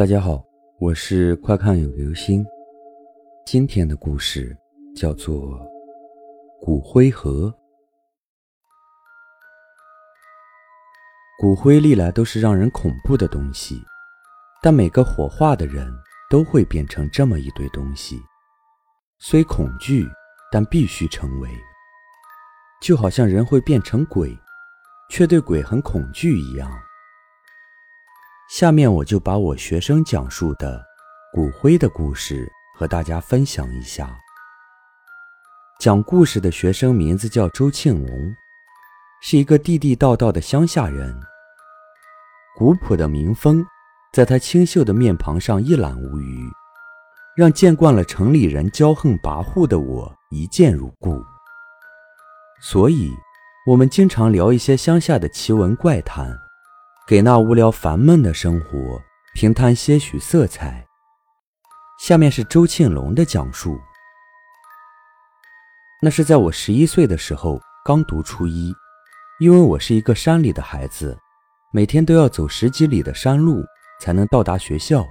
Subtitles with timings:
[0.00, 0.42] 大家好，
[0.78, 2.42] 我是快看有流星。
[3.44, 4.56] 今天的故事
[4.96, 5.58] 叫做
[6.58, 7.48] 《骨灰盒》。
[11.38, 13.78] 骨灰历来都是让人恐怖的东西，
[14.62, 15.86] 但每个火化的人
[16.30, 18.18] 都会变成这么一堆东西，
[19.18, 20.08] 虽恐惧，
[20.50, 21.50] 但必须成为。
[22.80, 24.34] 就好像人会变成鬼，
[25.10, 26.72] 却对鬼很恐惧一样。
[28.50, 30.84] 下面我就把我学生讲述的
[31.32, 34.10] 骨灰的故事和大家分享一下。
[35.78, 38.34] 讲故事的学生名字叫周庆龙，
[39.22, 41.16] 是一个地地道道的乡下人。
[42.56, 43.64] 古朴的民风，
[44.12, 46.44] 在他清秀的面庞上一览无余，
[47.36, 51.22] 让见惯了城里人骄横跋扈的我一见如故。
[52.60, 53.14] 所以，
[53.64, 56.36] 我们经常聊一些乡下的奇闻怪谈。
[57.10, 59.02] 给那无聊烦闷的生活
[59.34, 60.86] 平摊些许色彩。
[61.98, 63.80] 下面是周庆龙的讲述。
[66.00, 68.72] 那是在我十一岁的时候，刚读初一，
[69.40, 71.18] 因为我是一个山里的孩子，
[71.72, 73.60] 每天都要走十几里的山路
[74.00, 75.04] 才能到达学校。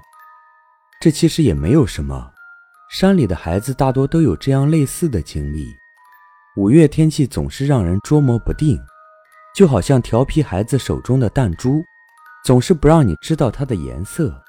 [1.01, 2.31] 这其实也没有什么，
[2.89, 5.65] 山里的孩子大多都有这样类似的经历。
[6.55, 8.79] 五月天气总是让人捉摸不定。
[9.55, 11.83] 就好像调皮孩子手中的弹珠，
[12.43, 14.41] 总是不让你知道它的颜色。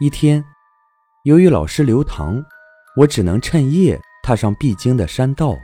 [0.00, 0.44] 一天，
[1.24, 2.44] 由于老师留堂，
[2.96, 5.54] 我只能趁夜踏上必经的山道。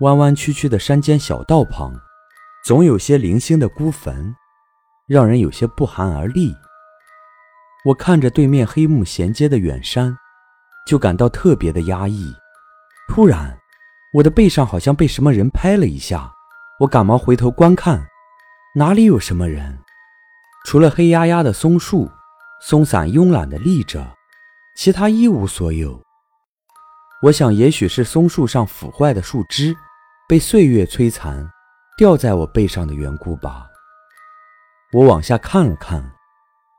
[0.00, 1.94] 弯弯曲曲的山间小道旁，
[2.64, 4.34] 总有些零星的孤坟，
[5.06, 6.54] 让人有些不寒而栗。
[7.84, 10.16] 我看着对面黑幕衔接的远山，
[10.86, 12.34] 就感到特别的压抑。
[13.08, 13.56] 突然，
[14.14, 16.32] 我的背上好像被什么人拍了一下，
[16.80, 18.04] 我赶忙回头观看，
[18.76, 19.78] 哪里有什么人？
[20.64, 22.10] 除了黑压压的松树，
[22.60, 24.04] 松散慵懒地立着，
[24.76, 26.02] 其他一无所有。
[27.22, 29.76] 我想，也许是松树上腐坏的树枝
[30.28, 31.48] 被岁月摧残，
[31.96, 33.64] 掉在我背上的缘故吧。
[34.92, 36.12] 我往下看了看，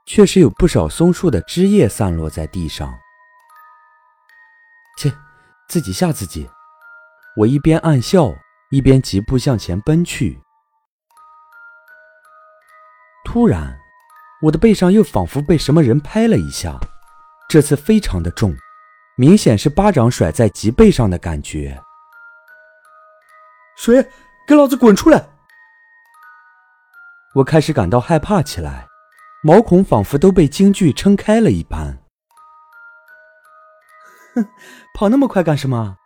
[0.06, 2.94] 确实有不少松树的枝叶散落在地上。
[4.98, 5.14] 切，
[5.70, 6.50] 自己吓自己。
[7.38, 8.34] 我一边暗笑，
[8.70, 10.42] 一边疾步向前奔去。
[13.36, 13.78] 突然，
[14.42, 16.80] 我的背上又仿佛被什么人拍了一下，
[17.50, 18.56] 这次非常的重，
[19.18, 21.78] 明显是巴掌甩在脊背上的感觉。
[23.76, 24.10] 谁？
[24.48, 25.28] 给老子滚出来！
[27.34, 28.88] 我开始感到害怕起来，
[29.44, 32.02] 毛孔仿佛都被京剧撑开了一般。
[34.36, 34.48] 哼，
[34.94, 35.98] 跑那么快干什么？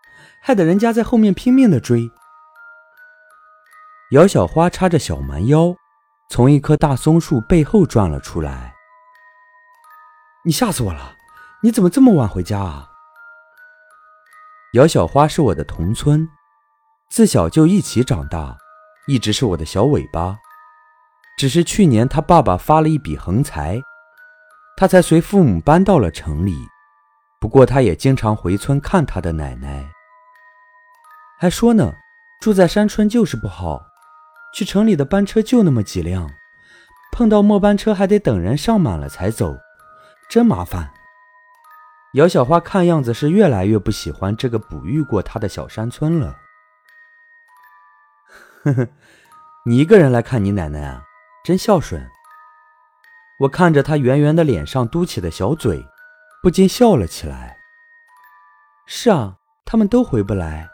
[0.42, 2.10] 害得人家在后面拼命的追。
[4.14, 5.76] 姚小花叉着小蛮腰，
[6.30, 8.76] 从一棵大松树背后转了出来。
[10.46, 11.16] 你吓死我了！
[11.62, 12.88] 你怎么这么晚回家啊？
[14.74, 16.30] 姚小花是我的同村，
[17.10, 18.56] 自小就一起长大，
[19.08, 20.38] 一直是我的小尾巴。
[21.36, 23.82] 只是去年他爸爸发了一笔横财，
[24.78, 26.68] 他才随父母搬到了城里。
[27.42, 29.90] 不过他也经常回村看他的奶奶。
[31.40, 31.92] 还说呢，
[32.40, 33.82] 住在山村就是不好，
[34.54, 36.30] 去城里的班车就那么几辆，
[37.12, 39.58] 碰到末班车还得等人上满了才走，
[40.30, 40.92] 真麻烦。
[42.14, 46.36] 姚小花看样子是越来越不喜欢这个哺育过她的小山村了。
[48.64, 48.88] 呵呵，
[49.66, 51.04] 你一个人来看你奶奶啊，
[51.44, 52.10] 真孝顺。
[53.42, 55.86] 我看着她圆圆的脸上嘟起的小嘴，
[56.42, 57.58] 不禁笑了起来。
[58.88, 60.68] 是啊，他们都回不来。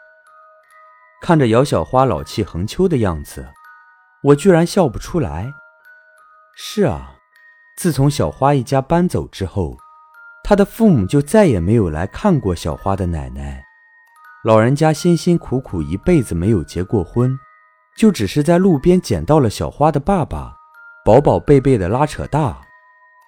[1.20, 3.46] 看着姚小花老气横秋的样子，
[4.26, 5.52] 我居然笑不出来。
[6.56, 7.14] 是啊，
[7.76, 9.76] 自从小花一家搬走之后，
[10.42, 13.62] 他的父母就再也没有来看过小花的奶奶。
[14.44, 17.38] 老人家辛辛苦苦一辈子没有结过婚，
[17.96, 20.56] 就只是在路边捡到了小花的爸爸，
[21.04, 22.60] 宝宝贝贝的拉扯大，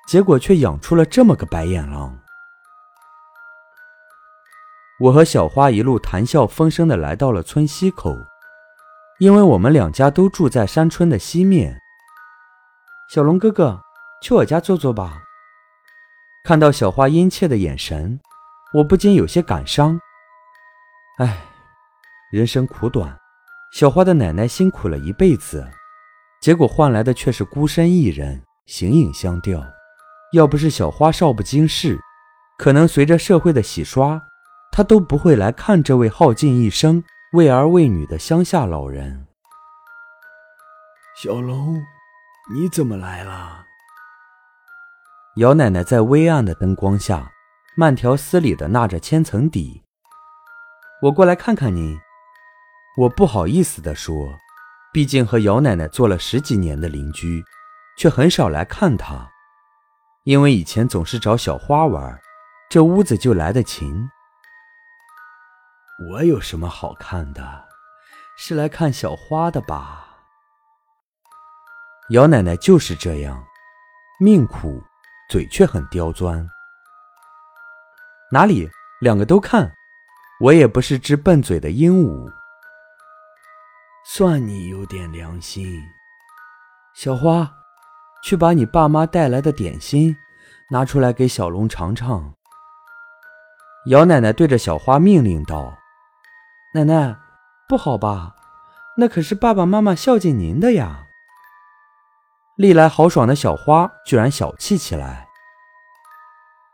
[0.08, 2.19] 结果却养出了这么个白眼狼。
[5.00, 8.17] 我和小花一路谈笑风生的来到了村西口，
[9.19, 11.81] 因为我们两家都住在山村的西面。
[13.11, 13.81] 小龙哥哥，
[14.23, 15.23] 去我家坐坐吧。
[16.44, 18.20] 看到小花殷切的眼神，
[18.75, 20.00] 我不禁有些感伤。
[21.19, 21.37] 唉，
[22.31, 23.19] 人生苦短，
[23.73, 25.69] 小花的奶奶辛苦了一辈子，
[26.41, 29.61] 结果换来的却是孤身一人，形影相吊。
[30.32, 31.99] 要不是小花少不经事，
[32.56, 34.23] 可能随着社会的洗刷。
[34.70, 39.26] 他都不会来看这位耗尽一生为儿为女的乡下老人。
[41.22, 41.78] 小龙，
[42.54, 43.66] 你怎么来了？
[45.36, 47.30] 姚奶奶在微暗的灯光下，
[47.76, 49.82] 慢条斯理的纳着千层底。
[51.02, 52.00] 我过来看看您。
[52.96, 54.34] 我不好意思的说，
[54.90, 57.44] 毕竟和姚奶奶做了十几年的邻居，
[57.98, 59.31] 却很少来看她，
[60.24, 62.19] 因为以前总是找小花玩，
[62.70, 64.08] 这屋子就来的勤。
[66.06, 67.64] 我有什么好看的？
[68.36, 70.06] 是来看小花的吧？
[72.10, 73.44] 姚奶奶就是这样，
[74.20, 74.82] 命苦。
[75.30, 76.48] 嘴却很刁钻，
[78.32, 78.66] 哪里
[78.98, 79.70] 两个都看，
[80.40, 82.32] 我也不是只笨嘴的鹦鹉。
[84.06, 85.82] 算你有点良心，
[86.94, 87.46] 小花，
[88.24, 90.16] 去把你爸妈带来的点心
[90.70, 92.32] 拿出来给小龙尝尝。
[93.88, 95.77] 姚奶奶对着小花命令道
[96.75, 97.17] ：“奶奶，
[97.67, 98.37] 不好吧？
[98.99, 101.06] 那可是爸爸妈妈孝敬您的呀。”
[102.56, 105.29] 历来豪爽的小花居然小气起来。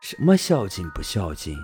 [0.01, 1.57] 什么孝敬不孝敬？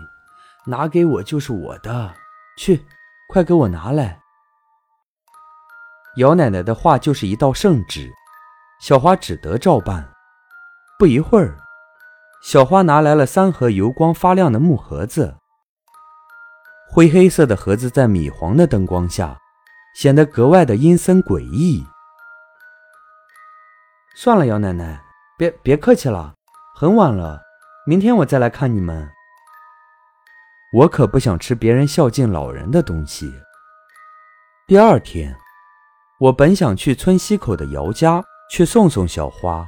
[0.67, 2.15] 拿给我就是我的。
[2.57, 2.87] 去，
[3.29, 4.21] 快给我拿来！
[6.17, 8.13] 姚奶奶的话就是一道圣旨，
[8.81, 10.13] 小花只得照办。
[10.99, 11.57] 不一会儿，
[12.43, 15.40] 小花拿来了三盒油光发亮的木盒子。
[16.93, 19.39] 灰黑色的盒子在米黄的灯光下，
[19.95, 21.87] 显得格外的阴森诡异。
[24.17, 25.01] 算了，姚奶奶，
[25.39, 26.35] 别别客气了，
[26.75, 27.41] 很晚了，
[27.87, 29.09] 明天我再来看你们。
[30.73, 33.33] 我可不想吃别人孝敬老人的东西。
[34.67, 35.37] 第二天，
[36.19, 38.21] 我本想去村西口的姚家
[38.51, 39.65] 去送送小花，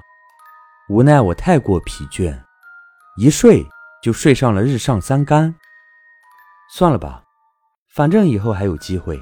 [0.89, 2.37] 无奈我太过疲倦，
[3.17, 3.65] 一睡
[4.03, 5.55] 就睡上了日上三竿。
[6.75, 7.23] 算了吧，
[7.95, 9.21] 反正以后还有机会。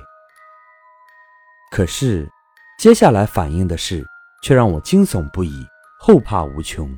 [1.71, 2.31] 可是，
[2.79, 4.07] 接下来反映的事。
[4.43, 5.67] 却让我惊悚不已，
[5.99, 6.91] 后怕无穷。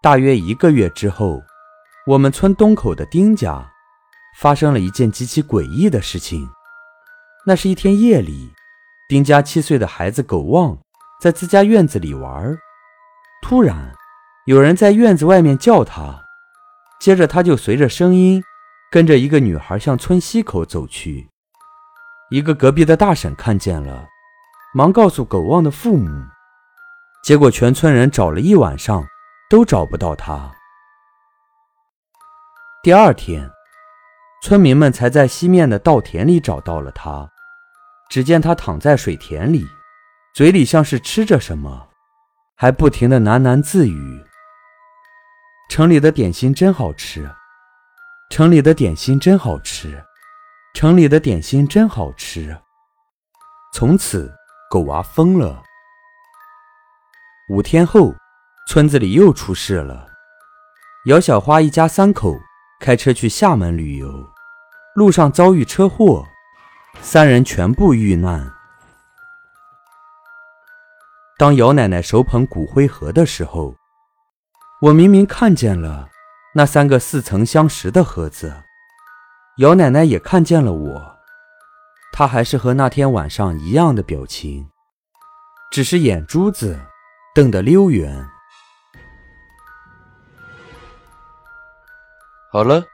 [0.00, 1.42] 大约一个月之后，
[2.06, 3.70] 我们村东口的丁家
[4.38, 6.48] 发生了一件极其诡异的事情。
[7.44, 8.50] 那是一天夜里，
[9.10, 10.78] 丁家七岁的孩子狗旺
[11.20, 12.56] 在自家院子里玩，
[13.42, 13.92] 突然
[14.46, 16.18] 有人在院子外面叫他，
[17.00, 18.42] 接着他就随着声音
[18.90, 21.28] 跟着一个女孩向村西口走去。
[22.30, 24.06] 一个隔壁的大婶看见了。
[24.74, 26.10] 忙告诉狗旺的父母，
[27.24, 29.06] 结果全村人找了一晚上，
[29.48, 30.52] 都找不到他。
[32.82, 33.50] 第二天，
[34.42, 37.26] 村民们才在西面的稻田里找到了他。
[38.10, 39.66] 只见他躺在水田里，
[40.34, 41.88] 嘴里像是吃着什么，
[42.54, 44.24] 还不停的喃喃自语
[45.68, 47.28] ：“城里的点心真好吃，
[48.30, 50.02] 城里的点心真好吃，
[50.74, 52.56] 城里的点心真好吃。”
[53.72, 54.32] 从此。
[54.68, 55.62] 狗娃疯了。
[57.50, 58.12] 五天后，
[58.66, 60.08] 村子里又出事了。
[61.06, 62.36] 姚小花一家三口
[62.80, 64.28] 开车去厦门旅游，
[64.96, 66.26] 路上遭遇车祸，
[67.00, 68.52] 三人全部遇难。
[71.38, 73.72] 当姚奶奶手捧骨灰盒的时候，
[74.82, 76.10] 我明明看见了
[76.54, 78.64] 那三个似曾相识的盒子。
[79.56, 81.16] 姚奶奶也看见了我。
[82.12, 84.68] 她还是和那天晚上一样的表情，
[85.72, 86.78] 只是眼珠子
[87.34, 88.28] 瞪得溜圆。
[92.52, 92.84] 好了，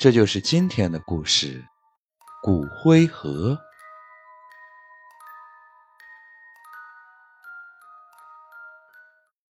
[0.00, 1.64] 这就是今天的故事——
[2.42, 3.56] 骨灰盒。